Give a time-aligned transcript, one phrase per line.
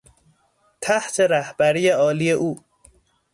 [0.81, 2.59] تحت رهبری عالی او